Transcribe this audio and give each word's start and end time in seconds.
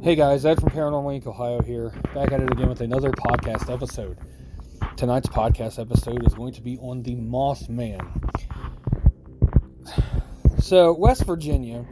Hey 0.00 0.14
guys, 0.14 0.46
Ed 0.46 0.60
from 0.60 0.70
Paranormal 0.70 1.20
Inc. 1.20 1.26
Ohio 1.26 1.60
here, 1.60 1.90
back 2.14 2.30
at 2.30 2.40
it 2.40 2.52
again 2.52 2.68
with 2.68 2.82
another 2.82 3.10
podcast 3.10 3.68
episode. 3.68 4.16
Tonight's 4.96 5.28
podcast 5.28 5.80
episode 5.80 6.24
is 6.24 6.32
going 6.34 6.52
to 6.52 6.60
be 6.60 6.78
on 6.78 7.02
the 7.02 7.16
Mothman. 7.16 8.06
So, 10.60 10.92
West 10.92 11.24
Virginia 11.24 11.84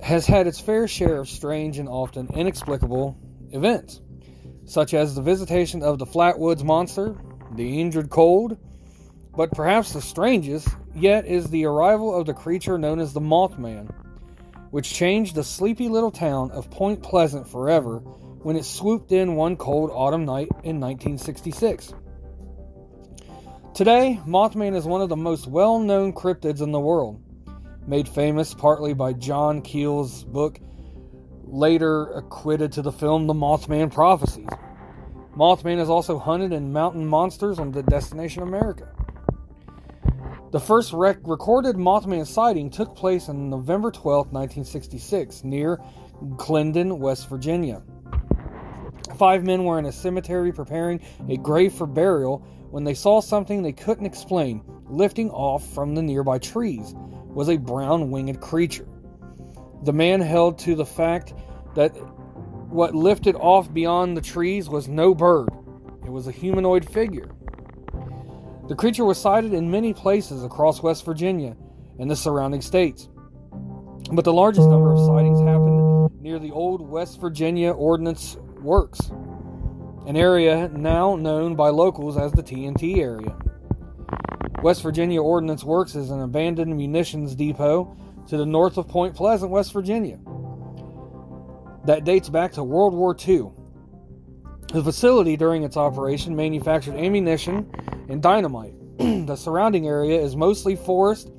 has 0.00 0.24
had 0.24 0.46
its 0.46 0.60
fair 0.60 0.86
share 0.86 1.16
of 1.16 1.28
strange 1.28 1.78
and 1.78 1.88
often 1.88 2.28
inexplicable 2.32 3.18
events, 3.50 4.00
such 4.64 4.94
as 4.94 5.16
the 5.16 5.22
visitation 5.22 5.82
of 5.82 5.98
the 5.98 6.06
Flatwoods 6.06 6.62
Monster, 6.62 7.16
the 7.56 7.80
Injured 7.80 8.08
Cold, 8.08 8.56
but 9.36 9.50
perhaps 9.50 9.94
the 9.94 10.00
strangest 10.00 10.68
yet 10.94 11.26
is 11.26 11.50
the 11.50 11.64
arrival 11.64 12.14
of 12.16 12.26
the 12.26 12.34
creature 12.34 12.78
known 12.78 13.00
as 13.00 13.12
the 13.12 13.20
Mothman 13.20 13.92
which 14.70 14.92
changed 14.92 15.34
the 15.34 15.44
sleepy 15.44 15.88
little 15.88 16.10
town 16.10 16.50
of 16.50 16.70
Point 16.70 17.02
Pleasant 17.02 17.48
forever 17.48 17.98
when 17.98 18.56
it 18.56 18.64
swooped 18.64 19.12
in 19.12 19.34
one 19.34 19.56
cold 19.56 19.90
autumn 19.92 20.24
night 20.24 20.48
in 20.64 20.80
1966. 20.80 21.92
Today, 23.74 24.20
Mothman 24.26 24.74
is 24.74 24.84
one 24.84 25.02
of 25.02 25.08
the 25.08 25.16
most 25.16 25.46
well 25.46 25.78
known 25.78 26.12
cryptids 26.12 26.60
in 26.60 26.72
the 26.72 26.80
world, 26.80 27.22
made 27.86 28.08
famous 28.08 28.54
partly 28.54 28.92
by 28.92 29.12
John 29.12 29.62
Keel's 29.62 30.24
book, 30.24 30.58
later 31.44 32.10
acquitted 32.12 32.72
to 32.72 32.82
the 32.82 32.92
film 32.92 33.26
The 33.26 33.34
Mothman 33.34 33.92
Prophecies. 33.92 34.48
Mothman 35.36 35.78
is 35.78 35.88
also 35.88 36.18
hunted 36.18 36.52
in 36.52 36.72
Mountain 36.72 37.06
Monsters 37.06 37.60
on 37.60 37.70
the 37.70 37.84
Destination 37.84 38.42
America. 38.42 38.92
The 40.50 40.60
first 40.60 40.94
rec- 40.94 41.18
recorded 41.24 41.76
Mothman 41.76 42.26
sighting 42.26 42.70
took 42.70 42.96
place 42.96 43.28
on 43.28 43.50
November 43.50 43.90
12, 43.90 44.32
1966, 44.32 45.44
near 45.44 45.78
Clendenin, 46.36 46.98
West 46.98 47.28
Virginia. 47.28 47.82
Five 49.18 49.44
men 49.44 49.64
were 49.64 49.78
in 49.78 49.84
a 49.84 49.92
cemetery 49.92 50.50
preparing 50.50 51.02
a 51.28 51.36
grave 51.36 51.74
for 51.74 51.86
burial 51.86 52.38
when 52.70 52.82
they 52.82 52.94
saw 52.94 53.20
something 53.20 53.62
they 53.62 53.72
couldn't 53.72 54.06
explain 54.06 54.62
lifting 54.86 55.30
off 55.30 55.68
from 55.74 55.94
the 55.94 56.00
nearby 56.00 56.38
trees 56.38 56.94
was 57.26 57.50
a 57.50 57.58
brown 57.58 58.10
winged 58.10 58.40
creature. 58.40 58.88
The 59.82 59.92
man 59.92 60.22
held 60.22 60.58
to 60.60 60.74
the 60.74 60.86
fact 60.86 61.34
that 61.74 61.90
what 62.70 62.94
lifted 62.94 63.36
off 63.36 63.70
beyond 63.72 64.16
the 64.16 64.22
trees 64.22 64.70
was 64.70 64.88
no 64.88 65.14
bird. 65.14 65.50
It 66.06 66.10
was 66.10 66.26
a 66.26 66.32
humanoid 66.32 66.88
figure. 66.88 67.32
The 68.68 68.76
creature 68.76 69.06
was 69.06 69.18
sighted 69.18 69.54
in 69.54 69.70
many 69.70 69.94
places 69.94 70.44
across 70.44 70.82
West 70.82 71.06
Virginia 71.06 71.56
and 71.98 72.10
the 72.10 72.14
surrounding 72.14 72.60
states. 72.60 73.08
But 74.12 74.26
the 74.26 74.32
largest 74.32 74.68
number 74.68 74.92
of 74.92 75.06
sightings 75.06 75.40
happened 75.40 76.10
near 76.20 76.38
the 76.38 76.50
old 76.50 76.86
West 76.86 77.18
Virginia 77.18 77.70
Ordnance 77.70 78.36
Works, 78.60 79.00
an 80.06 80.16
area 80.16 80.68
now 80.68 81.16
known 81.16 81.56
by 81.56 81.70
locals 81.70 82.18
as 82.18 82.30
the 82.32 82.42
TNT 82.42 82.98
area. 82.98 83.38
West 84.62 84.82
Virginia 84.82 85.22
Ordnance 85.22 85.64
Works 85.64 85.94
is 85.94 86.10
an 86.10 86.20
abandoned 86.20 86.76
munitions 86.76 87.34
depot 87.34 87.96
to 88.28 88.36
the 88.36 88.44
north 88.44 88.76
of 88.76 88.86
Point 88.86 89.16
Pleasant, 89.16 89.50
West 89.50 89.72
Virginia, 89.72 90.18
that 91.86 92.04
dates 92.04 92.28
back 92.28 92.52
to 92.52 92.62
World 92.62 92.92
War 92.92 93.16
II. 93.26 93.50
The 94.68 94.82
facility 94.82 95.36
during 95.36 95.62
its 95.62 95.76
operation 95.76 96.36
manufactured 96.36 96.94
ammunition 96.94 97.70
and 98.08 98.22
dynamite. 98.22 98.74
the 98.98 99.36
surrounding 99.36 99.86
area 99.86 100.20
is 100.20 100.36
mostly 100.36 100.76
forest, 100.76 101.30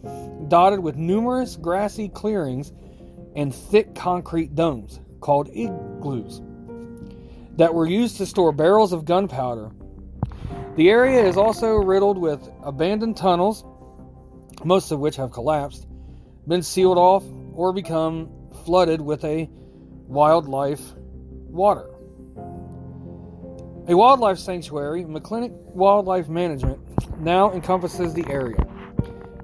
dotted 0.48 0.80
with 0.80 0.96
numerous 0.96 1.56
grassy 1.56 2.10
clearings 2.10 2.72
and 3.36 3.54
thick 3.54 3.94
concrete 3.94 4.56
domes 4.56 5.00
called 5.20 5.48
igloos 5.50 6.42
that 7.58 7.74
were 7.74 7.86
used 7.86 8.18
to 8.18 8.26
store 8.26 8.54
barrels 8.54 8.94
of 8.94 9.04
gunpowder. 9.04 9.72
The 10.76 10.90
area 10.90 11.24
is 11.26 11.36
also 11.36 11.76
riddled 11.76 12.18
with 12.18 12.42
abandoned 12.64 13.18
tunnels, 13.18 13.66
most 14.64 14.92
of 14.92 15.00
which 15.00 15.18
have 15.18 15.32
collapsed, 15.32 15.86
been 16.48 16.64
sealed 16.64 16.98
off, 16.98 17.24
or 17.54 17.74
become 17.74 18.30
flooded 18.64 19.02
with 19.02 19.26
a 19.26 19.50
wildlife 20.08 20.82
water. 21.50 21.89
A 23.90 23.98
wildlife 23.98 24.38
sanctuary, 24.38 25.04
McClintic 25.04 25.50
Wildlife 25.74 26.30
Management, 26.30 26.80
now 27.20 27.52
encompasses 27.52 28.14
the 28.14 28.24
area. 28.30 28.62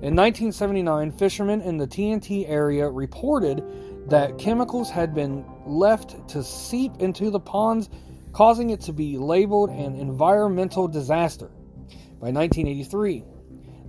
In 0.03 0.16
1979, 0.16 1.13
fishermen 1.13 1.61
in 1.61 1.78
the 1.78 1.88
TNT 1.88 2.47
area 2.47 2.88
reported 2.88 3.63
that 4.07 4.38
chemicals 4.38 4.91
had 4.91 5.16
been 5.16 5.44
left 5.66 6.29
to 6.29 6.44
seep 6.44 6.91
into 7.00 7.31
the 7.31 7.39
ponds, 7.39 7.89
causing 8.34 8.69
it 8.69 8.81
to 8.81 8.94
be 8.94 9.17
labeled 9.17 9.72
an 9.72 9.95
environmental 9.95 10.88
disaster. 10.88 11.47
By 12.22 12.29
1983, 12.29 13.23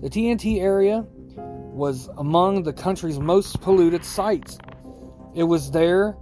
the 0.00 0.08
TNT 0.08 0.62
area 0.62 1.04
was 1.36 2.08
among 2.16 2.62
the 2.62 2.72
country's 2.72 3.18
most 3.18 3.60
polluted 3.60 4.06
sites. 4.06 4.56
It 5.34 5.42
was 5.42 5.70
there 5.70 6.16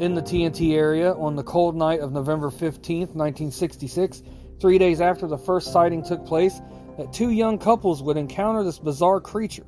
in 0.00 0.14
the 0.14 0.22
TNT 0.22 0.72
area 0.72 1.12
on 1.12 1.36
the 1.36 1.42
cold 1.42 1.76
night 1.76 2.00
of 2.00 2.10
November 2.10 2.50
15, 2.50 3.00
1966, 3.00 4.22
three 4.58 4.78
days 4.78 5.02
after 5.02 5.26
the 5.26 5.36
first 5.36 5.74
sighting 5.74 6.02
took 6.02 6.24
place, 6.24 6.62
that 6.96 7.12
two 7.12 7.30
young 7.30 7.58
couples 7.58 8.02
would 8.02 8.16
encounter 8.16 8.64
this 8.64 8.78
bizarre 8.78 9.20
creature. 9.20 9.66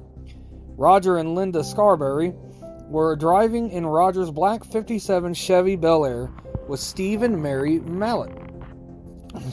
Roger 0.78 1.18
and 1.18 1.34
Linda 1.34 1.62
Scarberry 1.62 2.32
were 2.88 3.14
driving 3.14 3.70
in 3.70 3.84
Roger's 3.84 4.30
black 4.30 4.64
57 4.64 5.34
Chevy 5.34 5.76
Bel 5.76 6.06
Air 6.06 6.30
with 6.66 6.80
Steve 6.80 7.22
and 7.22 7.42
Mary 7.42 7.78
Mallette 7.80 8.32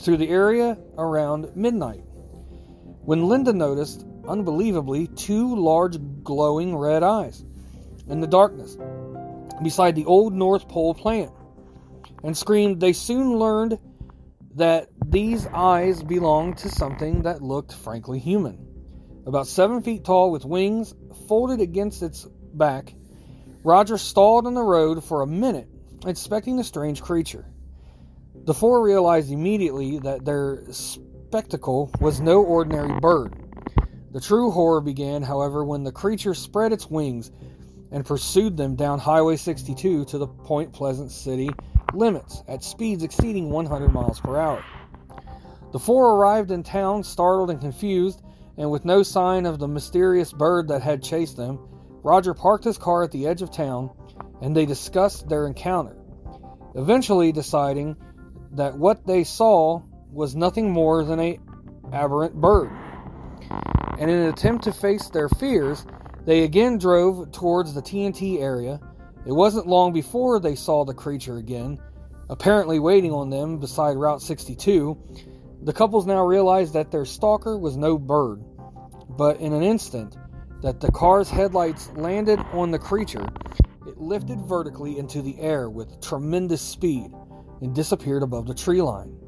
through 0.00 0.16
the 0.16 0.30
area 0.30 0.78
around 0.96 1.54
midnight. 1.54 2.00
When 3.04 3.28
Linda 3.28 3.52
noticed, 3.52 4.06
unbelievably, 4.26 5.08
two 5.08 5.54
large 5.56 5.98
glowing 6.24 6.74
red 6.74 7.02
eyes 7.02 7.44
in 8.08 8.22
the 8.22 8.26
darkness 8.26 8.78
beside 9.62 9.94
the 9.94 10.06
old 10.06 10.32
North 10.32 10.68
Power 10.68 10.94
plant 10.94 11.32
and 12.22 12.36
screamed. 12.36 12.80
They 12.80 12.92
soon 12.92 13.36
learned 13.38 13.78
that 14.54 14.88
these 15.06 15.46
eyes 15.46 16.02
belonged 16.02 16.58
to 16.58 16.68
something 16.68 17.22
that 17.22 17.42
looked 17.42 17.72
frankly 17.72 18.18
human. 18.18 18.66
About 19.26 19.46
seven 19.46 19.82
feet 19.82 20.04
tall 20.04 20.30
with 20.30 20.44
wings 20.44 20.94
folded 21.28 21.60
against 21.60 22.02
its 22.02 22.24
back, 22.54 22.94
Roger 23.62 23.98
stalled 23.98 24.46
on 24.46 24.54
the 24.54 24.62
road 24.62 25.04
for 25.04 25.22
a 25.22 25.26
minute, 25.26 25.68
inspecting 26.06 26.56
the 26.56 26.64
strange 26.64 27.02
creature. 27.02 27.44
The 28.44 28.54
four 28.54 28.82
realized 28.82 29.30
immediately 29.30 29.98
that 29.98 30.24
their 30.24 30.64
spectacle 30.70 31.90
was 32.00 32.20
no 32.20 32.42
ordinary 32.42 32.98
bird. 33.00 33.34
The 34.12 34.20
true 34.20 34.50
horror 34.50 34.80
began, 34.80 35.22
however, 35.22 35.64
when 35.64 35.84
the 35.84 35.92
creature 35.92 36.34
spread 36.34 36.72
its 36.72 36.90
wings 36.90 37.30
and 37.92 38.04
pursued 38.04 38.56
them 38.56 38.76
down 38.76 38.98
Highway 38.98 39.36
62 39.36 40.04
to 40.06 40.18
the 40.18 40.26
Point 40.26 40.72
Pleasant 40.72 41.10
city 41.10 41.50
limits 41.92 42.42
at 42.48 42.62
speeds 42.62 43.02
exceeding 43.02 43.50
100 43.50 43.92
miles 43.92 44.20
per 44.20 44.36
hour. 44.36 44.64
The 45.72 45.78
four 45.78 46.16
arrived 46.16 46.50
in 46.50 46.62
town 46.62 47.04
startled 47.04 47.50
and 47.50 47.60
confused, 47.60 48.22
and 48.56 48.70
with 48.70 48.84
no 48.84 49.02
sign 49.02 49.46
of 49.46 49.58
the 49.58 49.68
mysterious 49.68 50.32
bird 50.32 50.68
that 50.68 50.82
had 50.82 51.02
chased 51.02 51.36
them. 51.36 51.58
Roger 52.02 52.34
parked 52.34 52.64
his 52.64 52.78
car 52.78 53.02
at 53.02 53.10
the 53.10 53.26
edge 53.26 53.42
of 53.42 53.50
town 53.50 53.90
and 54.40 54.56
they 54.56 54.66
discussed 54.66 55.28
their 55.28 55.46
encounter, 55.46 55.96
eventually 56.74 57.30
deciding 57.30 57.96
that 58.52 58.76
what 58.76 59.06
they 59.06 59.24
saw 59.24 59.82
was 60.10 60.34
nothing 60.34 60.70
more 60.70 61.04
than 61.04 61.20
a 61.20 61.38
aberrant 61.92 62.34
bird. 62.34 62.70
And 63.98 64.10
in 64.10 64.16
an 64.16 64.28
attempt 64.28 64.64
to 64.64 64.72
face 64.72 65.08
their 65.08 65.28
fears, 65.28 65.84
they 66.30 66.44
again 66.44 66.78
drove 66.78 67.32
towards 67.32 67.74
the 67.74 67.82
TNT 67.82 68.40
area. 68.40 68.78
It 69.26 69.32
wasn't 69.32 69.66
long 69.66 69.92
before 69.92 70.38
they 70.38 70.54
saw 70.54 70.84
the 70.84 70.94
creature 70.94 71.38
again, 71.38 71.80
apparently 72.28 72.78
waiting 72.78 73.10
on 73.10 73.30
them 73.30 73.58
beside 73.58 73.96
Route 73.96 74.22
62. 74.22 74.96
The 75.64 75.72
couples 75.72 76.06
now 76.06 76.24
realized 76.24 76.72
that 76.74 76.92
their 76.92 77.04
stalker 77.04 77.58
was 77.58 77.76
no 77.76 77.98
bird, 77.98 78.44
but 79.08 79.40
in 79.40 79.52
an 79.52 79.64
instant 79.64 80.16
that 80.62 80.78
the 80.78 80.92
car's 80.92 81.28
headlights 81.28 81.90
landed 81.96 82.38
on 82.52 82.70
the 82.70 82.78
creature, 82.78 83.26
it 83.88 83.98
lifted 83.98 84.38
vertically 84.42 85.00
into 85.00 85.22
the 85.22 85.36
air 85.40 85.68
with 85.68 86.00
tremendous 86.00 86.62
speed 86.62 87.10
and 87.60 87.74
disappeared 87.74 88.22
above 88.22 88.46
the 88.46 88.54
tree 88.54 88.82
line. 88.82 89.18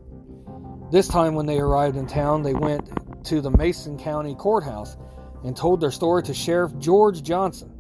This 0.93 1.09
time, 1.09 1.35
when 1.35 1.47
they 1.47 1.59
arrived 1.59 1.97
in 1.97 2.07
town, 2.07 2.45
they 2.45 2.55
went 2.55 2.89
to 3.25 3.41
the 3.41 3.51
Mason 3.51 3.99
County 3.99 4.37
Courthouse 4.37 4.97
and 5.45 5.57
told 5.57 5.81
their 5.81 5.91
story 5.91 6.23
to 6.25 6.35
Sheriff 6.35 6.77
George 6.79 7.23
Johnson 7.23 7.71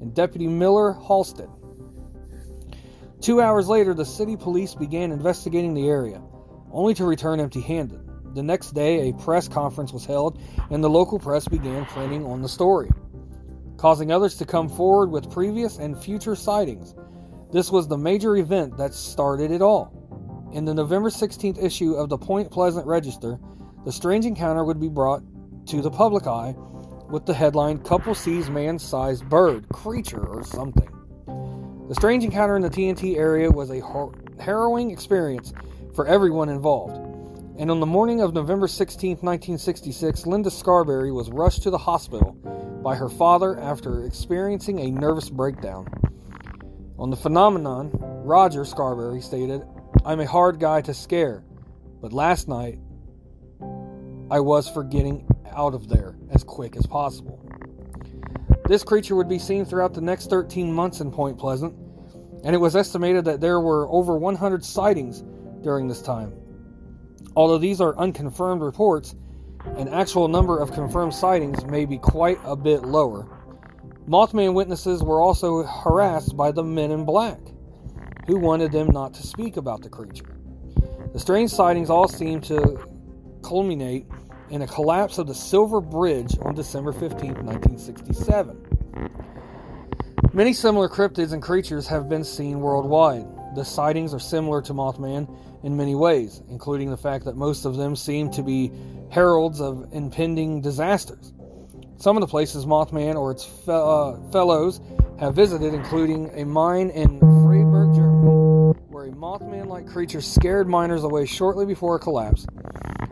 and 0.00 0.14
Deputy 0.14 0.46
Millard 0.46 0.96
Halstead. 1.06 1.48
Two 3.20 3.40
hours 3.40 3.68
later, 3.68 3.94
the 3.94 4.04
city 4.04 4.36
police 4.36 4.74
began 4.74 5.10
investigating 5.10 5.74
the 5.74 5.88
area, 5.88 6.22
only 6.70 6.94
to 6.94 7.04
return 7.04 7.40
empty 7.40 7.60
handed. 7.60 8.00
The 8.34 8.42
next 8.42 8.72
day, 8.72 9.08
a 9.08 9.14
press 9.14 9.48
conference 9.48 9.92
was 9.92 10.04
held, 10.04 10.38
and 10.70 10.84
the 10.84 10.90
local 10.90 11.18
press 11.18 11.48
began 11.48 11.86
printing 11.86 12.26
on 12.26 12.42
the 12.42 12.48
story, 12.48 12.90
causing 13.78 14.12
others 14.12 14.36
to 14.36 14.44
come 14.44 14.68
forward 14.68 15.10
with 15.10 15.32
previous 15.32 15.78
and 15.78 15.98
future 15.98 16.36
sightings. 16.36 16.94
This 17.52 17.70
was 17.70 17.88
the 17.88 17.96
major 17.96 18.36
event 18.36 18.76
that 18.76 18.92
started 18.92 19.50
it 19.50 19.62
all. 19.62 20.50
In 20.52 20.66
the 20.66 20.74
November 20.74 21.08
16th 21.08 21.62
issue 21.62 21.94
of 21.94 22.10
the 22.10 22.18
Point 22.18 22.50
Pleasant 22.50 22.86
Register, 22.86 23.38
the 23.86 23.92
strange 23.92 24.26
encounter 24.26 24.64
would 24.64 24.80
be 24.80 24.88
brought 24.88 25.22
to 25.68 25.80
the 25.80 25.90
public 25.90 26.26
eye 26.26 26.54
with 27.10 27.26
the 27.26 27.34
headline 27.34 27.78
Couple 27.78 28.14
Sees 28.14 28.50
Man 28.50 28.78
Sized 28.78 29.28
Bird, 29.28 29.68
Creature, 29.68 30.26
or 30.26 30.44
something. 30.44 30.88
The 31.88 31.94
strange 31.94 32.24
encounter 32.24 32.56
in 32.56 32.62
the 32.62 32.70
TNT 32.70 33.16
area 33.16 33.50
was 33.50 33.70
a 33.70 33.80
harrowing 34.40 34.90
experience 34.90 35.52
for 35.94 36.06
everyone 36.06 36.48
involved. 36.48 36.96
And 37.58 37.70
on 37.70 37.80
the 37.80 37.86
morning 37.86 38.20
of 38.20 38.34
November 38.34 38.68
16, 38.68 39.10
1966, 39.10 40.26
Linda 40.26 40.50
Scarberry 40.50 41.12
was 41.12 41.30
rushed 41.30 41.62
to 41.62 41.70
the 41.70 41.78
hospital 41.78 42.32
by 42.82 42.96
her 42.96 43.08
father 43.08 43.58
after 43.58 44.04
experiencing 44.04 44.80
a 44.80 44.90
nervous 44.90 45.30
breakdown. 45.30 45.86
On 46.98 47.10
the 47.10 47.16
phenomenon, 47.16 47.90
Roger 48.24 48.64
Scarberry 48.64 49.20
stated, 49.20 49.62
I'm 50.04 50.20
a 50.20 50.26
hard 50.26 50.60
guy 50.60 50.82
to 50.82 50.92
scare, 50.92 51.44
but 52.00 52.12
last 52.12 52.48
night 52.48 52.78
I 54.30 54.40
was 54.40 54.68
for 54.68 54.82
getting 54.84 55.26
out 55.52 55.74
of 55.74 55.88
there 55.88 56.16
as 56.30 56.44
quick 56.44 56.76
as 56.76 56.86
possible. 56.86 57.40
This 58.66 58.82
creature 58.82 59.14
would 59.14 59.28
be 59.28 59.38
seen 59.38 59.64
throughout 59.64 59.94
the 59.94 60.00
next 60.00 60.28
13 60.28 60.72
months 60.72 61.00
in 61.00 61.10
Point 61.12 61.38
Pleasant, 61.38 61.74
and 62.44 62.54
it 62.54 62.58
was 62.58 62.74
estimated 62.74 63.24
that 63.24 63.40
there 63.40 63.60
were 63.60 63.88
over 63.88 64.16
100 64.16 64.64
sightings 64.64 65.22
during 65.62 65.88
this 65.88 66.02
time. 66.02 66.32
Although 67.36 67.58
these 67.58 67.80
are 67.80 67.96
unconfirmed 67.96 68.62
reports, 68.62 69.14
an 69.76 69.88
actual 69.88 70.28
number 70.28 70.58
of 70.58 70.72
confirmed 70.72 71.14
sightings 71.14 71.64
may 71.66 71.84
be 71.84 71.98
quite 71.98 72.38
a 72.44 72.56
bit 72.56 72.82
lower. 72.82 73.28
Mothman 74.08 74.54
witnesses 74.54 75.02
were 75.02 75.20
also 75.20 75.64
harassed 75.64 76.36
by 76.36 76.52
the 76.52 76.62
men 76.62 76.90
in 76.90 77.04
black, 77.04 77.40
who 78.26 78.38
wanted 78.38 78.72
them 78.72 78.88
not 78.88 79.12
to 79.14 79.26
speak 79.26 79.56
about 79.56 79.82
the 79.82 79.88
creature. 79.88 80.38
The 81.12 81.18
strange 81.18 81.50
sightings 81.50 81.90
all 81.90 82.08
seem 82.08 82.40
to 82.42 82.78
culminate 83.42 84.06
in 84.50 84.62
a 84.62 84.66
collapse 84.66 85.18
of 85.18 85.26
the 85.26 85.34
Silver 85.34 85.80
Bridge 85.80 86.36
on 86.42 86.54
December 86.54 86.92
15, 86.92 87.34
1967. 87.44 88.66
Many 90.32 90.52
similar 90.52 90.88
cryptids 90.88 91.32
and 91.32 91.42
creatures 91.42 91.86
have 91.88 92.08
been 92.08 92.24
seen 92.24 92.60
worldwide. 92.60 93.26
The 93.54 93.64
sightings 93.64 94.12
are 94.12 94.18
similar 94.18 94.60
to 94.62 94.74
Mothman 94.74 95.28
in 95.64 95.76
many 95.76 95.94
ways, 95.94 96.42
including 96.50 96.90
the 96.90 96.96
fact 96.96 97.24
that 97.24 97.36
most 97.36 97.64
of 97.64 97.76
them 97.76 97.96
seem 97.96 98.30
to 98.32 98.42
be 98.42 98.70
heralds 99.10 99.60
of 99.60 99.88
impending 99.92 100.60
disasters. 100.60 101.32
Some 101.96 102.16
of 102.16 102.20
the 102.20 102.26
places 102.26 102.66
Mothman 102.66 103.16
or 103.16 103.30
its 103.30 103.44
fe- 103.44 103.72
uh, 103.72 104.16
fellows 104.30 104.80
have 105.18 105.34
visited, 105.34 105.72
including 105.72 106.30
a 106.34 106.44
mine 106.44 106.90
in 106.90 107.18
Freiburg, 107.18 107.94
Germany, 107.94 108.74
where 108.88 109.06
a 109.06 109.12
Mothman 109.12 109.66
like 109.66 109.86
creature 109.86 110.20
scared 110.20 110.68
miners 110.68 111.04
away 111.04 111.24
shortly 111.24 111.64
before 111.64 111.96
a 111.96 111.98
collapsed. 111.98 112.46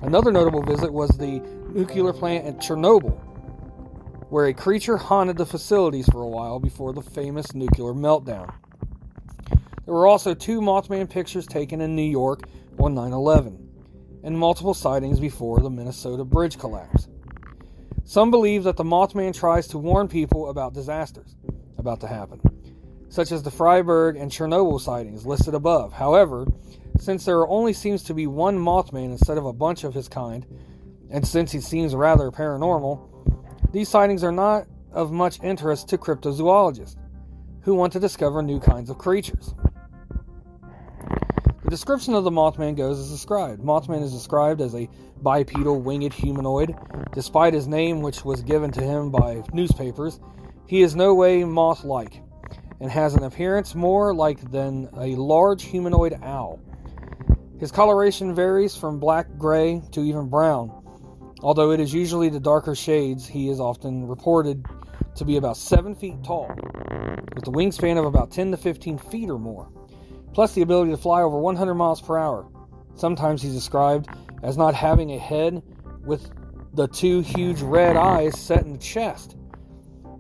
Another 0.05 0.31
notable 0.31 0.63
visit 0.63 0.93
was 0.93 1.09
the 1.13 1.41
nuclear 1.73 2.13
plant 2.13 2.45
at 2.45 2.59
Chernobyl, 2.59 3.19
where 4.29 4.45
a 4.45 4.53
creature 4.53 4.99
haunted 4.99 5.39
the 5.39 5.47
facilities 5.47 6.07
for 6.11 6.21
a 6.21 6.29
while 6.29 6.61
before 6.61 6.93
the 6.93 7.01
famous 7.01 7.55
nuclear 7.55 7.95
meltdown. 7.95 8.53
There 9.87 9.95
were 9.95 10.07
also 10.07 10.35
two 10.35 10.61
Mothman 10.61 11.09
pictures 11.09 11.47
taken 11.47 11.81
in 11.81 11.97
New 11.97 12.03
York 12.03 12.43
on 12.79 12.95
9 12.95 13.13
11, 13.15 13.67
and 14.23 14.39
multiple 14.39 14.75
sightings 14.75 15.21
before 15.21 15.61
the 15.61 15.71
Minnesota 15.71 16.23
bridge 16.23 16.59
collapse. 16.59 17.09
Some 18.05 18.31
believe 18.31 18.65
that 18.65 18.77
the 18.77 18.85
Mothman 18.85 19.35
tries 19.35 19.69
to 19.69 19.79
warn 19.79 20.09
people 20.09 20.51
about 20.51 20.75
disasters 20.75 21.35
about 21.79 22.01
to 22.03 22.09
happen, 22.09 22.43
such 23.09 23.33
as 23.33 23.43
the 23.43 23.51
Freiburg 23.51 24.17
and 24.17 24.31
Chernobyl 24.31 24.83
sightings 24.83 25.25
listed 25.25 25.55
above. 25.55 25.95
However, 25.95 26.47
since 26.99 27.25
there 27.25 27.47
only 27.47 27.73
seems 27.73 28.03
to 28.05 28.15
be 28.15 28.27
one 28.27 28.59
Mothman 28.59 29.13
instead 29.13 29.39
of 29.39 29.47
a 29.47 29.53
bunch 29.53 29.85
of 29.85 29.95
his 29.95 30.09
kind, 30.09 30.47
and 31.11 31.27
since 31.27 31.53
he 31.53 31.61
seems 31.61 31.95
rather 31.95 32.31
paranormal, 32.31 33.73
these 33.73 33.89
sightings 33.89 34.25
are 34.25 34.33
not 34.33 34.67
of 34.93 35.13
much 35.13 35.43
interest 35.43 35.89
to 35.89 35.99
cryptozoologists 35.99 36.97
who 37.63 37.75
want 37.75 37.93
to 37.93 38.01
discover 38.01 38.43
new 38.43 38.61
kinds 38.61 38.91
of 38.91 38.99
creatures. 38.99 39.55
The 41.65 41.71
description 41.71 42.15
of 42.15 42.25
the 42.25 42.31
Mothman 42.31 42.77
goes 42.77 42.99
as 42.99 43.11
described. 43.11 43.63
Mothman 43.63 44.03
is 44.03 44.13
described 44.13 44.61
as 44.61 44.75
a 44.75 44.89
bipedal 45.23 45.81
winged 45.81 46.13
humanoid. 46.13 46.75
Despite 47.15 47.55
his 47.55 47.67
name, 47.67 48.03
which 48.03 48.25
was 48.25 48.43
given 48.43 48.71
to 48.73 48.83
him 48.83 49.11
by 49.11 49.43
newspapers, 49.53 50.21
he 50.67 50.83
is 50.83 50.95
no 50.95 51.15
way 51.15 51.43
moth 51.43 51.85
like 51.85 52.23
and 52.81 52.91
has 52.91 53.15
an 53.15 53.25
appearance 53.25 53.75
more 53.75 54.15
like 54.15 54.51
than 54.51 54.89
a 54.97 55.15
large 55.17 55.65
humanoid 55.65 56.19
owl. 56.23 56.61
His 57.65 57.73
coloration 57.73 58.35
varies 58.35 58.77
from 58.77 59.01
black 59.01 59.39
gray 59.39 59.81
to 59.93 60.03
even 60.03 60.29
brown. 60.29 60.71
Although 61.41 61.71
it 61.71 61.81
is 61.81 61.95
usually 61.95 62.29
the 62.29 62.39
darker 62.39 62.75
shades, 62.75 63.27
he 63.27 63.49
is 63.49 63.59
often 63.59 64.07
reported 64.07 64.67
to 65.15 65.25
be 65.25 65.39
about 65.39 65.57
7 65.57 65.95
feet 65.95 66.23
tall, 66.23 66.55
with 67.35 67.49
a 67.49 67.51
wingspan 67.51 67.97
of 67.97 68.05
about 68.05 68.31
10 68.31 68.51
to 68.51 68.59
15 68.59 68.99
feet 68.99 69.31
or 69.31 69.39
more 69.39 69.71
plus 70.35 70.53
the 70.53 70.61
ability 70.61 70.91
to 70.91 70.99
fly 70.99 71.23
over 71.23 71.39
100 71.39 71.75
miles 71.75 72.03
per 72.03 72.19
hour. 72.19 72.47
Sometimes 72.97 73.41
he's 73.41 73.55
described 73.55 74.11
as 74.43 74.59
not 74.59 74.75
having 74.75 75.13
a 75.13 75.19
head 75.19 75.63
with 76.05 76.31
the 76.75 76.87
two 76.89 77.23
huge 77.23 77.63
red 77.63 77.97
eyes 77.97 78.39
set 78.39 78.63
in 78.63 78.73
the 78.73 78.79
chest. 78.79 79.39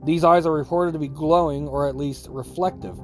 These 0.07 0.25
eyes 0.25 0.47
are 0.47 0.53
reported 0.53 0.93
to 0.93 0.99
be 0.99 1.09
glowing 1.09 1.69
or 1.69 1.87
at 1.91 1.95
least 1.95 2.27
reflective. 2.31 2.97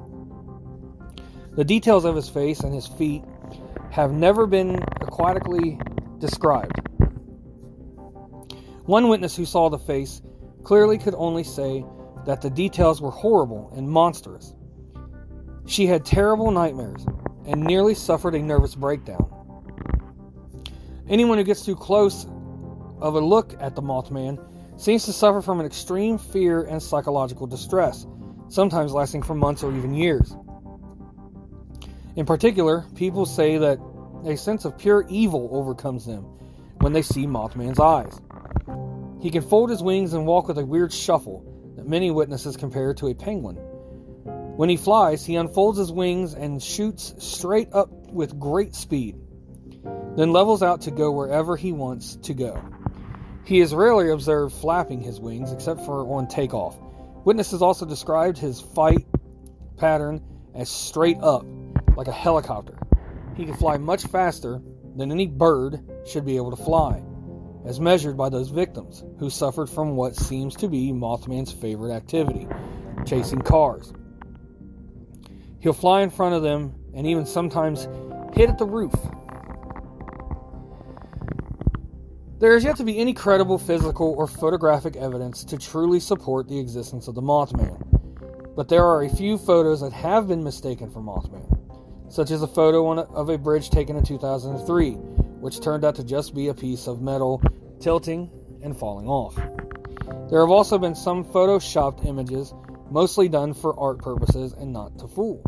The 1.55 1.63
details 1.63 2.05
of 2.05 2.15
his 2.15 2.27
face 2.27 2.61
and 2.61 2.73
his 2.73 2.87
feet 2.87 3.23
have 3.91 4.13
never 4.13 4.47
been 4.47 4.77
aquatically 5.01 5.79
described. 6.19 6.79
One 8.85 9.09
witness 9.09 9.35
who 9.35 9.45
saw 9.45 9.69
the 9.69 9.77
face 9.77 10.21
clearly 10.63 10.97
could 10.97 11.13
only 11.15 11.43
say 11.43 11.85
that 12.25 12.41
the 12.41 12.49
details 12.49 13.01
were 13.01 13.11
horrible 13.11 13.71
and 13.75 13.89
monstrous. 13.89 14.55
She 15.65 15.87
had 15.87 16.05
terrible 16.05 16.51
nightmares 16.51 17.05
and 17.45 17.63
nearly 17.63 17.93
suffered 17.93 18.35
a 18.35 18.39
nervous 18.39 18.75
breakdown. 18.75 19.29
Anyone 21.09 21.37
who 21.37 21.43
gets 21.43 21.65
too 21.65 21.75
close 21.75 22.25
of 23.01 23.15
a 23.15 23.19
look 23.19 23.55
at 23.59 23.75
the 23.75 23.81
Mothman 23.81 24.39
seems 24.79 25.05
to 25.05 25.13
suffer 25.13 25.41
from 25.41 25.59
an 25.59 25.65
extreme 25.65 26.17
fear 26.17 26.63
and 26.63 26.81
psychological 26.81 27.45
distress, 27.45 28.07
sometimes 28.47 28.93
lasting 28.93 29.23
for 29.23 29.35
months 29.35 29.63
or 29.63 29.75
even 29.75 29.93
years. 29.93 30.35
In 32.15 32.25
particular, 32.25 32.85
people 32.95 33.25
say 33.25 33.57
that 33.57 33.79
a 34.25 34.35
sense 34.35 34.65
of 34.65 34.77
pure 34.77 35.05
evil 35.09 35.49
overcomes 35.51 36.05
them 36.05 36.23
when 36.79 36.93
they 36.93 37.01
see 37.01 37.25
Mothman's 37.25 37.79
eyes. 37.79 38.19
He 39.21 39.29
can 39.29 39.43
fold 39.43 39.69
his 39.69 39.83
wings 39.83 40.13
and 40.13 40.25
walk 40.25 40.47
with 40.47 40.57
a 40.57 40.65
weird 40.65 40.91
shuffle 40.91 41.73
that 41.75 41.87
many 41.87 42.11
witnesses 42.11 42.57
compare 42.57 42.93
to 42.95 43.07
a 43.07 43.13
penguin. 43.13 43.55
When 43.55 44.67
he 44.67 44.77
flies, 44.77 45.25
he 45.25 45.37
unfolds 45.37 45.77
his 45.77 45.91
wings 45.91 46.33
and 46.33 46.61
shoots 46.61 47.13
straight 47.19 47.69
up 47.71 47.89
with 48.11 48.37
great 48.39 48.75
speed, 48.75 49.15
then 50.17 50.33
levels 50.33 50.61
out 50.61 50.81
to 50.81 50.91
go 50.91 51.11
wherever 51.11 51.55
he 51.55 51.71
wants 51.71 52.17
to 52.23 52.33
go. 52.33 52.61
He 53.45 53.59
is 53.59 53.73
rarely 53.73 54.09
observed 54.09 54.53
flapping 54.55 55.01
his 55.01 55.19
wings 55.19 55.51
except 55.51 55.85
for 55.85 56.05
on 56.15 56.27
takeoff. 56.27 56.77
Witnesses 57.23 57.61
also 57.61 57.85
described 57.85 58.37
his 58.37 58.59
flight 58.59 59.05
pattern 59.77 60.21
as 60.53 60.69
straight 60.69 61.17
up, 61.21 61.45
like 61.95 62.07
a 62.07 62.11
helicopter. 62.11 62.77
He 63.35 63.45
can 63.45 63.55
fly 63.55 63.77
much 63.77 64.05
faster 64.05 64.61
than 64.95 65.11
any 65.11 65.27
bird 65.27 65.79
should 66.05 66.25
be 66.25 66.37
able 66.37 66.51
to 66.51 66.63
fly, 66.63 67.01
as 67.65 67.79
measured 67.79 68.17
by 68.17 68.29
those 68.29 68.49
victims 68.49 69.03
who 69.19 69.29
suffered 69.29 69.69
from 69.69 69.95
what 69.95 70.15
seems 70.15 70.55
to 70.57 70.67
be 70.67 70.91
Mothman's 70.91 71.51
favorite 71.51 71.93
activity 71.93 72.47
chasing 73.05 73.41
cars. 73.41 73.93
He'll 75.59 75.73
fly 75.73 76.01
in 76.01 76.09
front 76.09 76.35
of 76.35 76.41
them 76.41 76.75
and 76.93 77.07
even 77.07 77.25
sometimes 77.25 77.87
hit 78.33 78.49
at 78.49 78.57
the 78.57 78.65
roof. 78.65 78.93
There 82.39 82.55
is 82.55 82.63
yet 82.63 82.77
to 82.77 82.83
be 82.83 82.97
any 82.97 83.13
credible 83.13 83.59
physical 83.59 84.15
or 84.17 84.25
photographic 84.25 84.95
evidence 84.95 85.43
to 85.45 85.57
truly 85.57 85.99
support 85.99 86.47
the 86.47 86.59
existence 86.59 87.07
of 87.07 87.13
the 87.13 87.21
Mothman, 87.21 88.55
but 88.55 88.67
there 88.67 88.83
are 88.83 89.03
a 89.03 89.09
few 89.09 89.37
photos 89.37 89.81
that 89.81 89.93
have 89.93 90.27
been 90.27 90.43
mistaken 90.43 90.89
for 90.89 91.01
Mothman, 91.01 91.60
such 92.11 92.29
as 92.29 92.43
a 92.43 92.47
photo 92.47 92.99
of 92.99 93.29
a 93.29 93.37
bridge 93.37 93.69
taken 93.69 93.95
in 93.95 94.03
2003, 94.03 94.91
which 94.91 95.61
turned 95.61 95.85
out 95.85 95.95
to 95.95 96.03
just 96.03 96.35
be 96.35 96.49
a 96.49 96.53
piece 96.53 96.87
of 96.87 97.01
metal 97.01 97.41
tilting 97.79 98.29
and 98.61 98.77
falling 98.77 99.07
off. 99.07 99.35
There 100.29 100.41
have 100.41 100.49
also 100.49 100.77
been 100.77 100.93
some 100.93 101.23
photoshopped 101.23 102.05
images 102.05 102.53
mostly 102.89 103.29
done 103.29 103.53
for 103.53 103.79
art 103.79 103.99
purposes 103.99 104.51
and 104.51 104.73
not 104.73 104.99
to 104.99 105.07
fool. 105.07 105.41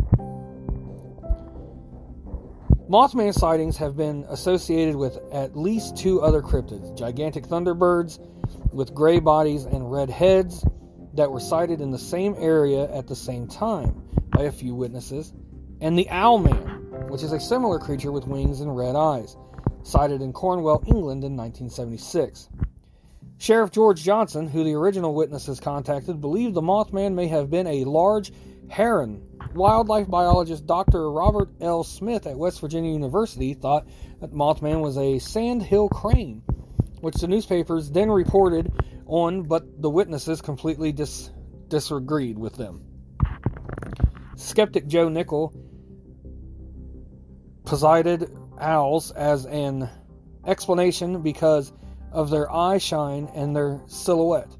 Mothman 2.90 3.34
sightings 3.34 3.78
have 3.78 3.98
been 3.98 4.26
associated 4.30 4.96
with 4.96 5.18
at 5.34 5.58
least 5.58 5.98
two 5.98 6.22
other 6.22 6.42
cryptids 6.42 6.98
gigantic 6.98 7.46
thunderbirds 7.46 8.20
with 8.72 8.94
gray 8.94 9.20
bodies 9.20 9.66
and 9.66 9.92
red 9.92 10.10
heads 10.10 10.66
that 11.16 11.30
were 11.30 11.40
sighted 11.40 11.82
in 11.82 11.92
the 11.92 12.00
same 12.00 12.36
area 12.38 12.90
at 12.94 13.08
the 13.08 13.16
same 13.16 13.48
time 13.48 14.04
by 14.32 14.44
a 14.44 14.52
few 14.52 14.76
witnesses 14.76 15.34
and 15.84 16.00
the 16.00 16.10
Owl 16.10 16.38
Man, 16.38 17.10
which 17.10 17.24
is 17.24 17.34
a 17.34 17.40
similar 17.42 17.78
creature 17.78 18.14
with 18.14 18.26
wings 18.26 18.62
and 18.62 18.76
red 18.76 18.96
eyes, 18.96 19.36
sighted 19.84 20.22
in 20.22 20.32
Cornwall, 20.32 20.82
England 20.88 21.26
in 21.26 21.36
1976. 21.36 22.48
Sheriff 23.38 23.72
George 23.72 24.02
Johnson, 24.02 24.48
who 24.48 24.64
the 24.64 24.76
original 24.76 25.14
witnesses 25.14 25.60
contacted, 25.60 26.22
believed 26.22 26.54
the 26.54 26.62
Mothman 26.62 27.16
may 27.16 27.28
have 27.28 27.50
been 27.50 27.68
a 27.68 27.84
large 27.84 28.32
heron. 28.70 29.28
Wildlife 29.54 30.10
biologist 30.10 30.66
Dr. 30.66 31.12
Robert 31.12 31.50
L. 31.60 31.84
Smith 31.84 32.26
at 32.28 32.38
West 32.38 32.62
Virginia 32.62 32.94
University 32.94 33.54
thought 33.54 33.86
that 34.22 34.32
Mothman 34.32 34.80
was 34.80 34.98
a 34.98 35.20
sandhill 35.20 35.90
crane, 35.90 36.44
which 37.02 37.16
the 37.16 37.28
newspapers 37.28 37.92
then 37.92 38.10
reported 38.10 38.72
on, 39.06 39.44
but 39.44 39.82
the 39.82 39.90
witnesses 39.90 40.42
completely 40.42 40.94
dis- 40.94 41.30
disagreed 41.68 42.40
with 42.40 42.56
them. 42.56 42.86
Skeptic 44.38 44.88
Joe 44.88 45.10
Nickell 45.10 45.54
posited 47.74 48.30
owls 48.60 49.10
as 49.10 49.48
an 49.48 49.90
explanation 50.46 51.24
because 51.24 51.74
of 52.12 52.30
their 52.30 52.48
eye 52.54 52.78
shine 52.78 53.28
and 53.34 53.56
their 53.56 53.82
silhouette. 53.88 54.56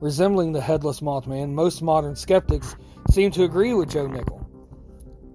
Resembling 0.00 0.54
the 0.54 0.60
headless 0.62 1.00
Mothman, 1.00 1.50
most 1.50 1.82
modern 1.82 2.16
skeptics 2.16 2.76
seem 3.10 3.30
to 3.32 3.44
agree 3.44 3.74
with 3.74 3.90
Joe 3.90 4.06
Nickell. 4.06 4.48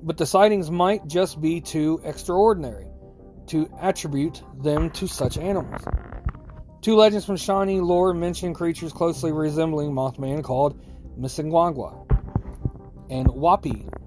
But 0.01 0.17
the 0.17 0.25
sightings 0.25 0.71
might 0.71 1.05
just 1.05 1.39
be 1.39 1.61
too 1.61 2.01
extraordinary 2.03 2.87
to 3.49 3.69
attribute 3.79 4.41
them 4.59 4.89
to 4.89 5.05
such 5.05 5.37
animals. 5.37 5.83
Two 6.81 6.95
legends 6.95 7.23
from 7.23 7.37
Shawnee 7.37 7.81
lore 7.81 8.15
mention 8.15 8.55
creatures 8.55 8.93
closely 8.93 9.31
resembling 9.31 9.91
Mothman 9.91 10.43
called 10.43 10.83
Misingwagwa 11.19 12.07
and 13.11 13.27
Wapi. 13.27 13.98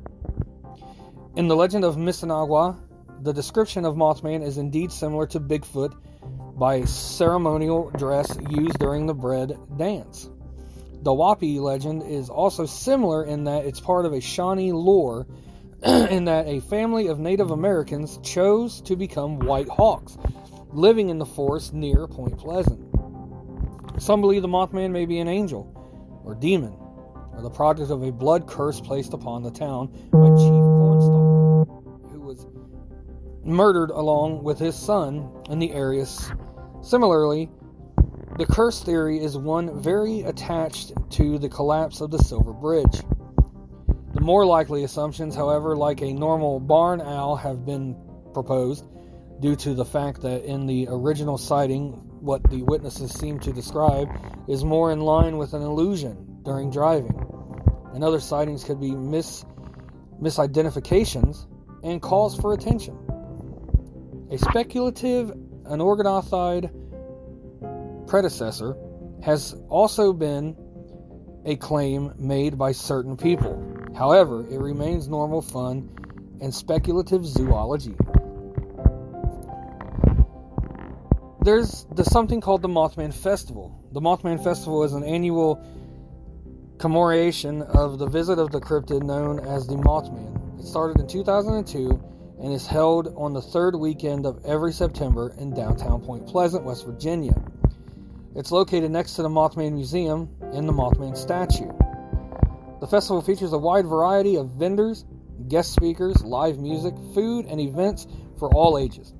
In 1.34 1.48
the 1.48 1.56
legend 1.56 1.82
of 1.82 1.96
Misingwagwa, 1.96 2.76
the 3.22 3.32
description 3.32 3.86
of 3.86 3.94
Mothman 3.94 4.42
is 4.44 4.58
indeed 4.58 4.92
similar 4.92 5.26
to 5.28 5.40
Bigfoot 5.40 5.96
by 6.58 6.84
ceremonial 6.84 7.90
dress 7.96 8.36
used 8.50 8.78
during 8.78 9.06
the 9.06 9.14
bread 9.14 9.56
dance. 9.78 10.28
The 11.00 11.10
Wapi 11.10 11.58
legend 11.58 12.02
is 12.02 12.28
also 12.28 12.66
similar 12.66 13.24
in 13.24 13.44
that 13.44 13.64
it's 13.64 13.80
part 13.80 14.04
of 14.04 14.12
a 14.12 14.20
Shawnee 14.20 14.72
lore 14.72 15.26
in 15.82 16.26
that 16.26 16.48
a 16.48 16.60
family 16.60 17.06
of 17.06 17.18
Native 17.18 17.50
Americans 17.50 18.18
chose 18.22 18.82
to 18.82 18.94
become 18.94 19.38
white 19.38 19.70
hawks, 19.70 20.18
living 20.70 21.08
in 21.08 21.18
the 21.18 21.24
forest 21.24 21.72
near 21.72 22.06
Point 22.06 22.36
Pleasant. 22.36 22.78
Some 24.02 24.20
believe 24.20 24.42
the 24.42 24.48
Mothman 24.48 24.90
may 24.90 25.06
be 25.06 25.18
an 25.18 25.28
angel 25.28 26.20
or 26.26 26.34
demon, 26.34 26.76
or 27.32 27.42
the 27.42 27.50
product 27.50 27.90
of 27.90 28.02
a 28.02 28.12
blood 28.12 28.46
curse 28.46 28.80
placed 28.80 29.12
upon 29.12 29.42
the 29.42 29.50
town 29.50 29.88
by 30.12 30.28
Chief 30.36 30.62
Cornstalk, 30.62 32.12
who 32.12 32.20
was 32.20 32.46
murdered 33.44 33.90
along 33.90 34.42
with 34.42 34.58
his 34.58 34.74
son 34.74 35.30
in 35.48 35.58
the 35.58 35.72
area. 35.72 36.06
Similarly, 36.82 37.48
the 38.38 38.46
curse 38.46 38.82
theory 38.82 39.18
is 39.18 39.36
one 39.36 39.80
very 39.80 40.22
attached 40.22 40.92
to 41.10 41.38
the 41.38 41.48
collapse 41.48 42.00
of 42.00 42.10
the 42.10 42.18
Silver 42.18 42.52
Bridge. 42.52 43.02
The 44.14 44.20
more 44.20 44.44
likely 44.46 44.84
assumptions, 44.84 45.34
however, 45.34 45.76
like 45.76 46.02
a 46.02 46.12
normal 46.12 46.60
barn 46.60 47.00
owl, 47.00 47.36
have 47.36 47.64
been 47.64 47.96
proposed 48.32 48.84
due 49.40 49.56
to 49.56 49.74
the 49.74 49.84
fact 49.84 50.22
that 50.22 50.44
in 50.44 50.66
the 50.66 50.86
original 50.90 51.36
sighting, 51.36 51.92
what 52.20 52.48
the 52.50 52.62
witnesses 52.62 53.12
seem 53.12 53.38
to 53.40 53.52
describe 53.52 54.08
is 54.48 54.64
more 54.64 54.92
in 54.92 55.00
line 55.00 55.36
with 55.38 55.54
an 55.54 55.62
illusion 55.62 56.31
during 56.42 56.70
driving. 56.70 57.18
And 57.94 58.02
other 58.02 58.20
sightings 58.20 58.64
could 58.64 58.80
be 58.80 58.92
mis- 58.92 59.44
misidentifications 60.20 61.46
and 61.82 62.00
calls 62.00 62.38
for 62.38 62.54
attention. 62.54 62.96
A 64.30 64.38
speculative, 64.38 65.32
unorganized 65.66 66.70
predecessor 68.06 68.76
has 69.22 69.54
also 69.68 70.12
been 70.12 70.56
a 71.44 71.56
claim 71.56 72.12
made 72.18 72.56
by 72.56 72.72
certain 72.72 73.16
people. 73.16 73.62
However, 73.96 74.46
it 74.48 74.58
remains 74.58 75.08
normal, 75.08 75.42
fun, 75.42 75.90
and 76.40 76.54
speculative 76.54 77.26
zoology. 77.26 77.94
There's, 81.42 81.86
there's 81.92 82.10
something 82.10 82.40
called 82.40 82.62
the 82.62 82.68
Mothman 82.68 83.12
Festival. 83.12 83.76
The 83.92 84.00
Mothman 84.00 84.42
Festival 84.42 84.84
is 84.84 84.92
an 84.92 85.02
annual 85.02 85.60
commemoration 86.82 87.62
of 87.62 88.00
the 88.00 88.08
visit 88.08 88.40
of 88.40 88.50
the 88.50 88.58
cryptid 88.58 89.04
known 89.04 89.38
as 89.38 89.68
the 89.68 89.76
Mothman. 89.76 90.58
It 90.58 90.66
started 90.66 90.98
in 90.98 91.06
2002 91.06 91.90
and 92.42 92.52
is 92.52 92.66
held 92.66 93.14
on 93.16 93.32
the 93.32 93.40
third 93.40 93.76
weekend 93.76 94.26
of 94.26 94.44
every 94.44 94.72
September 94.72 95.32
in 95.38 95.54
downtown 95.54 96.02
Point 96.02 96.26
Pleasant, 96.26 96.64
West 96.64 96.84
Virginia. 96.84 97.40
It's 98.34 98.50
located 98.50 98.90
next 98.90 99.14
to 99.14 99.22
the 99.22 99.28
Mothman 99.28 99.74
Museum 99.74 100.28
and 100.40 100.68
the 100.68 100.72
Mothman 100.72 101.16
statue. 101.16 101.70
The 102.80 102.88
festival 102.88 103.22
features 103.22 103.52
a 103.52 103.58
wide 103.58 103.86
variety 103.86 104.34
of 104.34 104.50
vendors, 104.50 105.04
guest 105.46 105.72
speakers, 105.72 106.24
live 106.24 106.58
music, 106.58 106.94
food, 107.14 107.46
and 107.46 107.60
events 107.60 108.08
for 108.40 108.52
all 108.52 108.76
ages. 108.76 109.14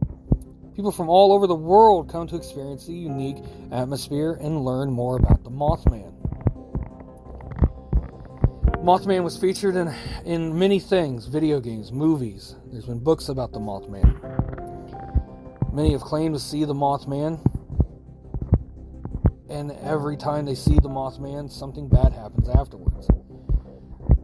People 0.74 0.90
from 0.90 1.08
all 1.08 1.32
over 1.32 1.46
the 1.46 1.54
world 1.54 2.10
come 2.10 2.26
to 2.26 2.34
experience 2.34 2.88
the 2.88 2.94
unique 2.94 3.38
atmosphere 3.70 4.32
and 4.32 4.64
learn 4.64 4.90
more 4.90 5.16
about 5.16 5.44
the 5.44 5.50
Mothman. 5.50 6.11
Mothman 8.82 9.22
was 9.22 9.36
featured 9.36 9.76
in, 9.76 9.94
in 10.24 10.58
many 10.58 10.80
things 10.80 11.26
video 11.26 11.60
games, 11.60 11.92
movies. 11.92 12.56
There's 12.66 12.86
been 12.86 12.98
books 12.98 13.28
about 13.28 13.52
the 13.52 13.60
Mothman. 13.60 14.18
Many 15.72 15.92
have 15.92 16.00
claimed 16.00 16.34
to 16.34 16.40
see 16.40 16.64
the 16.64 16.74
Mothman, 16.74 17.38
and 19.48 19.70
every 19.70 20.16
time 20.16 20.46
they 20.46 20.56
see 20.56 20.74
the 20.80 20.88
Mothman, 20.88 21.48
something 21.48 21.88
bad 21.88 22.12
happens 22.12 22.48
afterwards. 22.48 23.06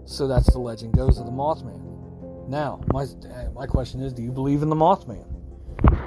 So 0.06 0.26
that's 0.26 0.52
the 0.52 0.58
legend 0.58 0.92
goes 0.92 1.20
of 1.20 1.26
the 1.26 1.32
Mothman. 1.32 2.48
Now, 2.48 2.80
my, 2.92 3.06
my 3.54 3.66
question 3.66 4.02
is 4.02 4.12
do 4.12 4.22
you 4.22 4.32
believe 4.32 4.62
in 4.62 4.70
the 4.70 4.76
Mothman? 4.76 5.24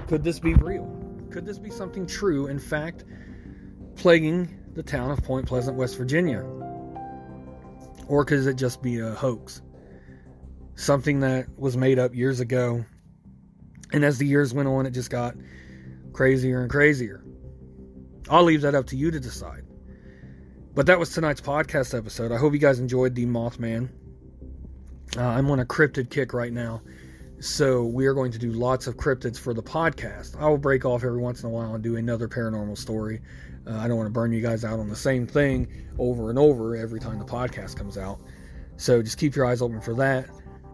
Could 0.10 0.26
this 0.26 0.40
be 0.40 0.56
real? 0.56 0.94
Could 1.32 1.46
this 1.46 1.58
be 1.58 1.70
something 1.70 2.06
true, 2.06 2.48
in 2.48 2.60
fact, 2.60 3.06
plaguing 3.96 4.60
the 4.74 4.84
town 4.84 5.10
of 5.10 5.24
Point 5.24 5.48
Pleasant, 5.48 5.78
West 5.78 5.98
Virginia? 5.98 6.46
Or 8.12 8.26
could 8.26 8.46
it 8.46 8.56
just 8.58 8.82
be 8.82 9.00
a 9.00 9.12
hoax? 9.12 9.62
Something 10.76 11.22
that 11.22 11.48
was 11.58 11.78
made 11.78 11.98
up 11.98 12.14
years 12.14 12.42
ago, 12.42 12.84
and 13.94 14.04
as 14.04 14.18
the 14.18 14.28
years 14.28 14.54
went 14.54 14.68
on, 14.68 14.86
it 14.86 14.92
just 14.92 15.10
got 15.10 15.34
crazier 16.12 16.60
and 16.60 16.70
crazier. 16.70 17.24
I'll 18.30 18.44
leave 18.44 18.64
that 18.64 18.76
up 18.76 18.88
to 18.88 18.98
you 18.98 19.12
to 19.12 19.20
decide. 19.22 19.64
But 20.76 20.88
that 20.88 21.00
was 21.00 21.14
tonight's 21.14 21.40
podcast 21.40 21.98
episode. 21.98 22.34
I 22.34 22.38
hope 22.38 22.52
you 22.52 22.60
guys 22.60 22.80
enjoyed 22.80 23.16
the 23.16 23.26
Mothman. 23.26 23.88
Uh, 25.16 25.22
I'm 25.22 25.50
on 25.50 25.62
a 25.62 25.66
cryptid 25.66 26.10
kick 26.10 26.34
right 26.34 26.52
now. 26.52 26.82
So 27.40 27.86
we 27.86 28.08
are 28.08 28.14
going 28.14 28.34
to 28.34 28.40
do 28.40 28.52
lots 28.52 28.88
of 28.88 28.98
cryptids 28.98 29.40
for 29.40 29.54
the 29.54 29.64
podcast. 29.64 30.38
I 30.38 30.50
will 30.50 30.58
break 30.58 30.84
off 30.84 31.06
every 31.06 31.22
once 31.22 31.44
in 31.44 31.48
a 31.48 31.50
while 31.50 31.76
and 31.76 31.82
do 31.82 31.96
another 31.96 32.28
paranormal 32.28 32.78
story. 32.78 33.22
Uh, 33.68 33.78
I 33.78 33.88
don't 33.88 33.98
want 33.98 34.08
to 34.08 34.12
burn 34.12 34.32
you 34.32 34.42
guys 34.42 34.66
out 34.66 34.80
on 34.80 34.90
the 34.90 34.96
same 34.96 35.28
thing 35.28 35.68
over 35.98 36.30
and 36.30 36.40
over 36.40 36.76
every 36.76 37.00
time 37.00 37.20
the 37.20 37.26
podcast 37.26 37.76
comes 37.76 37.98
out. 37.98 38.20
So 38.78 39.02
just 39.02 39.18
keep 39.18 39.36
your 39.36 39.46
eyes 39.46 39.62
open 39.62 39.82
for 39.82 39.94
that. 39.96 40.28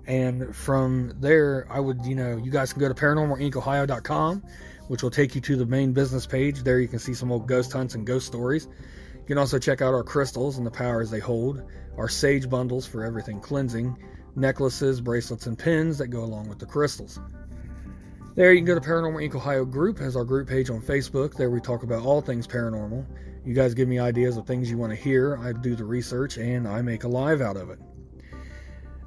And 0.06 0.56
from 0.56 1.14
there, 1.20 1.68
I 1.70 1.80
would, 1.82 2.06
you 2.06 2.16
know, 2.16 2.38
you 2.38 2.50
guys 2.50 2.72
can 2.72 2.80
go 2.80 2.88
to 2.88 2.94
paranormalincohio.com, 2.94 4.44
which 4.88 5.04
will 5.04 5.12
take 5.12 5.36
you 5.36 5.42
to 5.42 5.58
the 5.58 5.66
main 5.66 5.92
business 5.92 6.26
page. 6.26 6.64
There 6.64 6.80
you 6.80 6.88
can 6.88 7.00
see 7.00 7.14
some 7.14 7.32
old 7.32 7.48
ghost 7.48 7.74
hunts 7.74 7.94
and 7.96 8.08
ghost 8.08 8.26
stories. 8.26 8.68
You 9.14 9.26
can 9.26 9.38
also 9.38 9.60
check 9.60 9.82
out 9.82 9.94
our 9.94 10.04
crystals 10.04 10.58
and 10.58 10.66
the 10.66 10.72
powers 10.72 11.12
they 11.12 11.20
hold, 11.20 11.62
our 11.98 12.08
sage 12.08 12.50
bundles 12.50 12.86
for 12.86 13.04
everything 13.04 13.42
cleansing, 13.42 13.98
necklaces, 14.38 15.02
bracelets, 15.02 15.46
and 15.46 15.60
pins 15.60 15.98
that 15.98 16.08
go 16.08 16.24
along 16.24 16.48
with 16.48 16.60
the 16.60 16.66
crystals. 16.66 17.20
There 18.38 18.54
you 18.54 18.60
can 18.60 18.66
go 18.66 18.76
to 18.76 18.88
Paranormal 18.88 19.28
Inc. 19.28 19.34
Ohio 19.34 19.66
group 19.66 19.98
has 19.98 20.16
our 20.16 20.24
group 20.24 20.48
page 20.48 20.70
on 20.70 20.80
Facebook. 20.80 21.34
There 21.34 21.50
we 21.50 21.60
talk 21.60 21.82
about 21.82 22.06
all 22.06 22.22
things 22.22 22.46
paranormal. 22.46 23.04
You 23.44 23.56
guys 23.56 23.74
give 23.74 23.88
me 23.88 23.98
ideas 23.98 24.38
of 24.38 24.46
things 24.46 24.70
you 24.70 24.78
want 24.78 24.92
to 24.92 24.96
hear. 24.96 25.38
I 25.38 25.54
do 25.54 25.76
the 25.76 25.86
research 25.86 26.38
and 26.38 26.68
I 26.68 26.84
make 26.84 27.04
a 27.04 27.08
live 27.08 27.42
out 27.42 27.58
of 27.58 27.72
it. 27.72 27.80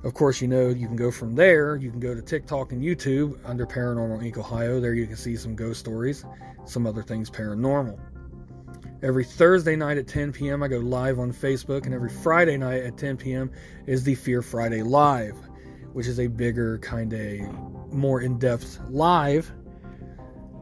Of 0.02 0.14
course, 0.14 0.40
you 0.40 0.48
know 0.48 0.70
you 0.70 0.88
can 0.88 0.96
go 0.96 1.12
from 1.12 1.36
there. 1.36 1.76
You 1.76 1.92
can 1.92 2.00
go 2.00 2.12
to 2.12 2.20
TikTok 2.20 2.72
and 2.72 2.82
YouTube 2.82 3.38
under 3.44 3.66
Paranormal 3.66 4.20
Inc. 4.20 4.36
Ohio. 4.36 4.80
There 4.80 4.94
you 4.94 5.06
can 5.06 5.14
see 5.14 5.36
some 5.36 5.54
ghost 5.54 5.78
stories, 5.78 6.24
some 6.64 6.84
other 6.84 7.04
things 7.04 7.30
paranormal. 7.30 8.00
Every 9.00 9.24
Thursday 9.24 9.76
night 9.76 9.96
at 9.96 10.08
10 10.08 10.32
p.m., 10.32 10.64
I 10.64 10.66
go 10.66 10.78
live 10.78 11.20
on 11.20 11.32
Facebook, 11.32 11.84
and 11.84 11.94
every 11.94 12.10
Friday 12.10 12.56
night 12.56 12.82
at 12.82 12.98
10 12.98 13.16
p.m. 13.16 13.52
is 13.86 14.02
the 14.02 14.16
Fear 14.16 14.42
Friday 14.42 14.82
Live, 14.82 15.36
which 15.92 16.08
is 16.08 16.18
a 16.18 16.26
bigger, 16.26 16.78
kind 16.78 17.12
of 17.12 17.79
more 17.92 18.20
in 18.20 18.38
depth 18.38 18.78
live. 18.88 19.52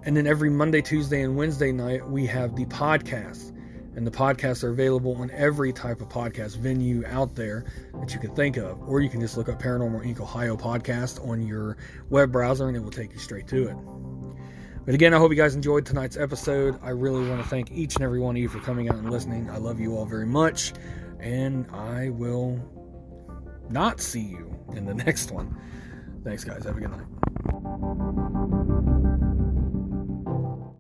And 0.05 0.17
then 0.17 0.27
every 0.27 0.51
Monday, 0.51 0.81
Tuesday, 0.81 1.23
and 1.23 1.37
Wednesday 1.37 1.73
night, 1.73 2.09
we 2.09 2.27
have 2.27 2.57
the 2.57 2.65
podcast. 2.67 3.55
And 3.97 4.07
the 4.07 4.13
podcasts 4.13 4.63
are 4.63 4.71
available 4.71 5.17
on 5.17 5.31
every 5.33 5.73
type 5.73 6.01
of 6.01 6.09
podcast 6.09 6.57
venue 6.59 7.05
out 7.07 7.35
there 7.35 7.65
that 8.01 8.15
you 8.15 8.21
can 8.21 8.33
think 8.35 8.57
of. 8.57 8.81
Or 8.89 9.01
you 9.01 9.09
can 9.09 9.21
just 9.21 9.37
look 9.37 9.49
up 9.49 9.61
Paranormal 9.61 10.07
Inc. 10.07 10.21
Ohio 10.21 10.57
podcast 10.57 11.27
on 11.27 11.45
your 11.45 11.77
web 12.09 12.31
browser 12.31 12.69
and 12.69 12.77
it 12.77 12.81
will 12.81 12.93
take 12.93 13.13
you 13.13 13.19
straight 13.19 13.49
to 13.49 13.69
it. 13.69 13.77
But 14.89 14.95
again, 14.95 15.13
I 15.13 15.19
hope 15.19 15.31
you 15.31 15.37
guys 15.37 15.55
enjoyed 15.55 15.85
tonight's 15.85 16.17
episode. 16.17 16.79
I 16.83 16.91
really 16.91 17.29
want 17.29 17.43
to 17.43 17.49
thank 17.49 17.73
each 17.73 17.97
and 17.97 18.05
every 18.05 18.21
one 18.21 18.37
of 18.37 18.41
you 18.41 18.49
for 18.49 18.61
coming 18.61 18.89
out 18.89 18.95
and 18.95 19.11
listening. 19.11 19.51
I 19.51 19.59
love 19.59 19.81
you 19.81 19.97
all 19.97 20.07
very 20.07 20.27
much. 20.27 20.73
And 21.21 21.69
I 21.73 22.11
will 22.11 22.59
not 23.69 24.01
see 24.01 24.23
you 24.23 24.59
in 24.73 24.87
the 24.87 24.95
next 25.05 25.31
one. 25.31 25.61
Thanks, 26.25 26.45
guys. 26.45 26.65
Have 26.65 26.77
a 26.77 26.81
good 26.81 26.91
night. 26.91 27.18
Thank 27.51 27.63
you. 28.33 28.38